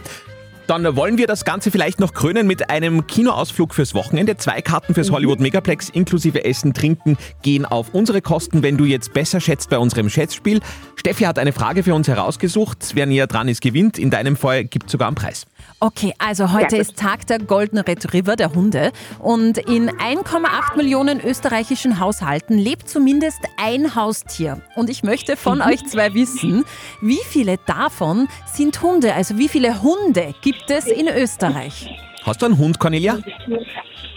Dann 0.67 0.97
wollen 0.97 1.17
wir 1.17 1.27
das 1.27 1.45
Ganze 1.45 1.71
vielleicht 1.71 2.01
noch 2.01 2.13
krönen 2.13 2.45
mit 2.45 2.69
einem 2.69 3.07
Kinoausflug 3.07 3.73
fürs 3.73 3.93
Wochenende. 3.95 4.35
Zwei 4.35 4.61
Karten 4.61 4.93
fürs 4.93 5.11
Hollywood 5.11 5.39
Megaplex 5.39 5.89
inklusive 5.89 6.43
Essen, 6.43 6.73
Trinken 6.73 7.17
gehen 7.41 7.65
auf 7.65 7.93
unsere 7.93 8.21
Kosten, 8.21 8.63
wenn 8.63 8.77
du 8.77 8.83
jetzt 8.83 9.13
besser 9.13 9.39
schätzt 9.39 9.69
bei 9.69 9.77
unserem 9.77 10.09
Schätzspiel. 10.09 10.59
Steffi 10.97 11.23
hat 11.23 11.39
eine 11.39 11.53
Frage 11.53 11.83
für 11.83 11.95
uns 11.95 12.09
herausgesucht. 12.09 12.91
Wer 12.95 13.05
näher 13.05 13.27
dran 13.27 13.47
ist, 13.47 13.61
gewinnt. 13.61 13.97
In 13.97 14.09
deinem 14.09 14.35
Fall 14.35 14.65
gibt 14.65 14.87
es 14.87 14.91
sogar 14.91 15.07
einen 15.07 15.15
Preis. 15.15 15.45
Okay, 15.79 16.11
also 16.17 16.53
heute 16.53 16.75
Ja, 16.75 16.81
gut. 16.83 16.89
ist 16.89 16.97
Tag 16.97 17.27
der 17.27 17.37
Golden 17.37 17.77
Retriever, 17.77 18.35
der 18.35 18.53
Hunde. 18.55 18.91
Und 19.19 19.59
in 19.59 19.91
1,8 19.91 20.75
Millionen 20.75 21.21
österreichischen 21.21 21.99
Haushalten 21.99 22.57
lebt 22.57 22.89
zumindest 22.89 23.39
ein 23.57 23.93
Haustier. 23.93 24.59
Und 24.75 24.89
ich 24.89 25.03
möchte 25.03 25.37
von 25.37 25.61
euch 25.61 25.85
zwei 25.85 26.15
wissen, 26.15 26.65
wie 27.01 27.19
viele 27.29 27.57
davon 27.67 28.27
sind 28.51 28.81
Hunde? 28.81 29.13
Also 29.13 29.37
wie 29.37 29.47
viele 29.47 29.83
Hunde 29.83 30.33
gibt 30.41 30.71
es 30.71 30.87
in 30.87 31.07
Österreich? 31.07 31.87
Hast 32.23 32.41
du 32.41 32.47
einen 32.47 32.57
Hund, 32.57 32.79
Cornelia? 32.79 33.19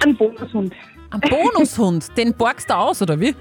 Ein 0.02 0.17
Bonushund. 0.17 0.73
Ein 1.11 1.21
Bonushund, 1.21 2.17
den 2.17 2.33
borgst 2.33 2.71
du 2.71 2.75
aus, 2.75 3.02
oder 3.02 3.21
wie? 3.21 3.35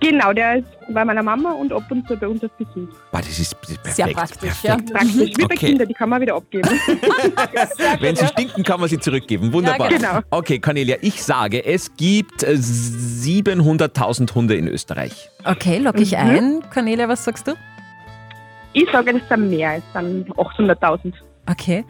Genau, 0.00 0.32
der 0.32 0.56
ist 0.58 0.66
bei 0.90 1.04
meiner 1.04 1.22
Mama 1.22 1.52
und 1.52 1.72
ab 1.72 1.84
und 1.90 2.06
zu 2.06 2.16
bei 2.16 2.28
uns 2.28 2.42
auf 2.44 2.50
Besuch. 2.52 2.88
Boah, 3.10 3.18
das 3.18 3.38
ist, 3.38 3.60
perfekt. 3.60 3.96
Sehr 3.96 4.06
praktisch, 4.08 4.38
perfekt. 4.38 4.92
Praktisch, 4.92 5.14
wie 5.16 5.32
bei 5.34 5.44
Okay. 5.44 5.56
Kindern, 5.56 5.88
die 5.88 5.94
kann 5.94 6.08
man 6.08 6.20
wieder 6.20 6.36
abgeben. 6.36 6.68
Wenn 8.00 8.16
sie 8.16 8.26
stinken, 8.26 8.62
kann 8.62 8.80
man 8.80 8.88
sie 8.88 8.98
zurückgeben. 8.98 9.52
Wunderbar. 9.52 9.90
Ja, 9.90 9.96
genau. 9.98 10.20
Okay, 10.30 10.58
Cornelia, 10.58 10.96
ich 11.00 11.22
sage, 11.22 11.64
es 11.64 11.94
gibt 11.96 12.42
äh, 12.42 12.52
700.000 12.52 14.34
Hunde 14.34 14.54
in 14.56 14.68
Österreich. 14.68 15.30
Okay, 15.44 15.78
lock 15.78 15.98
ich 16.00 16.16
ein. 16.16 16.62
Cornelia, 16.72 17.08
was 17.08 17.24
sagst 17.24 17.46
du? 17.48 17.54
ich 18.74 18.86
sage, 18.92 19.12
das 19.12 19.28
sind 19.28 19.50
mehr, 19.50 19.76
es 19.76 19.82
sind 19.92 20.28
800.000. 20.30 21.12
Okay. 21.50 21.84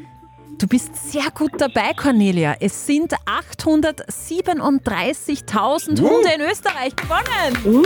Du 0.57 0.67
bist 0.67 1.11
sehr 1.11 1.31
gut 1.35 1.53
dabei, 1.59 1.93
Cornelia. 1.95 2.57
Es 2.59 2.87
sind 2.87 3.13
837.000 3.27 6.01
Hunde 6.01 6.31
in 6.35 6.41
Österreich 6.41 6.97
gewonnen. 6.97 7.59
Uh, 7.65 7.85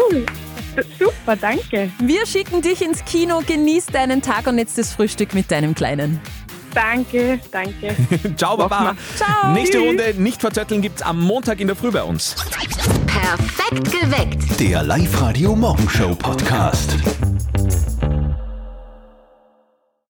super, 0.99 1.37
danke. 1.37 1.90
Wir 1.99 2.25
schicken 2.26 2.62
dich 2.62 2.81
ins 2.81 3.04
Kino, 3.04 3.42
genieß 3.47 3.87
deinen 3.87 4.23
Tag 4.23 4.47
und 4.47 4.57
jetzt 4.59 4.78
das 4.78 4.92
Frühstück 4.92 5.35
mit 5.35 5.50
deinem 5.50 5.75
Kleinen. 5.75 6.21
Danke, 6.73 7.40
danke. 7.50 7.95
Ciao, 8.37 8.57
Baba. 8.57 8.97
Ciao. 9.16 9.52
Nächste 9.52 9.81
Runde, 9.81 10.14
nicht 10.16 10.40
verzötteln, 10.40 10.81
gibt's 10.81 11.02
am 11.02 11.21
Montag 11.21 11.61
in 11.61 11.66
der 11.66 11.76
Früh 11.76 11.90
bei 11.90 12.02
uns. 12.02 12.35
Perfekt 13.07 13.92
geweckt. 13.92 14.59
Der 14.61 14.83
Live-Radio 14.83 15.54
Morgenshow 15.54 16.14
Podcast. 16.14 16.97